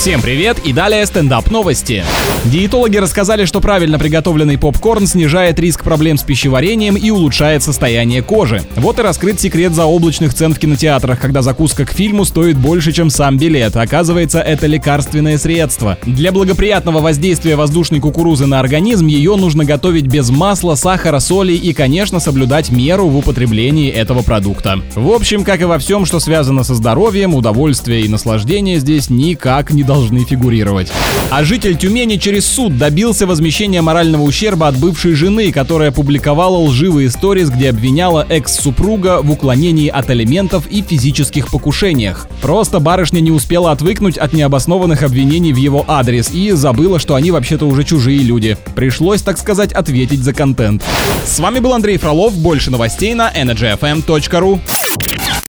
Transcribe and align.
Всем 0.00 0.22
привет 0.22 0.60
и 0.64 0.72
далее 0.72 1.04
стендап 1.04 1.50
новости. 1.50 2.02
Диетологи 2.46 2.96
рассказали, 2.96 3.44
что 3.44 3.60
правильно 3.60 3.98
приготовленный 3.98 4.56
попкорн 4.56 5.06
снижает 5.06 5.60
риск 5.60 5.84
проблем 5.84 6.16
с 6.16 6.22
пищеварением 6.22 6.96
и 6.96 7.10
улучшает 7.10 7.62
состояние 7.62 8.22
кожи. 8.22 8.62
Вот 8.76 8.98
и 8.98 9.02
раскрыт 9.02 9.38
секрет 9.38 9.74
заоблачных 9.74 10.32
цен 10.32 10.54
в 10.54 10.58
кинотеатрах, 10.58 11.20
когда 11.20 11.42
закуска 11.42 11.84
к 11.84 11.92
фильму 11.92 12.24
стоит 12.24 12.56
больше, 12.56 12.92
чем 12.92 13.10
сам 13.10 13.36
билет. 13.36 13.76
Оказывается, 13.76 14.40
это 14.40 14.66
лекарственное 14.66 15.36
средство. 15.36 15.98
Для 16.06 16.32
благоприятного 16.32 17.00
воздействия 17.00 17.56
воздушной 17.56 18.00
кукурузы 18.00 18.46
на 18.46 18.58
организм 18.58 19.06
ее 19.06 19.36
нужно 19.36 19.66
готовить 19.66 20.06
без 20.06 20.30
масла, 20.30 20.76
сахара, 20.76 21.18
соли 21.18 21.52
и, 21.52 21.74
конечно, 21.74 22.20
соблюдать 22.20 22.70
меру 22.70 23.08
в 23.08 23.18
употреблении 23.18 23.90
этого 23.90 24.22
продукта. 24.22 24.80
В 24.94 25.10
общем, 25.10 25.44
как 25.44 25.60
и 25.60 25.64
во 25.64 25.78
всем, 25.78 26.06
что 26.06 26.20
связано 26.20 26.64
со 26.64 26.74
здоровьем, 26.74 27.34
удовольствие 27.34 28.00
и 28.00 28.08
наслаждение 28.08 28.78
здесь 28.78 29.10
никак 29.10 29.72
не 29.74 29.89
должны 29.90 30.24
фигурировать. 30.24 30.92
А 31.30 31.42
житель 31.42 31.76
Тюмени 31.76 32.14
через 32.14 32.46
суд 32.46 32.78
добился 32.78 33.26
возмещения 33.26 33.82
морального 33.82 34.22
ущерба 34.22 34.68
от 34.68 34.76
бывшей 34.76 35.14
жены, 35.14 35.50
которая 35.50 35.90
публиковала 35.90 36.58
лживые 36.58 37.10
сторис, 37.10 37.50
где 37.50 37.70
обвиняла 37.70 38.24
экс-супруга 38.28 39.20
в 39.20 39.32
уклонении 39.32 39.88
от 39.88 40.08
алиментов 40.08 40.68
и 40.68 40.82
физических 40.82 41.48
покушениях. 41.50 42.28
Просто 42.40 42.78
барышня 42.78 43.18
не 43.18 43.32
успела 43.32 43.72
отвыкнуть 43.72 44.16
от 44.16 44.32
необоснованных 44.32 45.02
обвинений 45.02 45.52
в 45.52 45.56
его 45.56 45.84
адрес 45.88 46.30
и 46.30 46.52
забыла, 46.52 47.00
что 47.00 47.16
они 47.16 47.32
вообще-то 47.32 47.66
уже 47.66 47.82
чужие 47.82 48.20
люди. 48.20 48.56
Пришлось, 48.76 49.22
так 49.22 49.38
сказать, 49.38 49.72
ответить 49.72 50.22
за 50.22 50.32
контент. 50.32 50.84
С 51.26 51.40
вами 51.40 51.58
был 51.58 51.74
Андрей 51.74 51.98
Фролов. 51.98 52.32
Больше 52.36 52.70
новостей 52.70 53.14
на 53.14 53.28
energyfm.ru. 53.32 54.60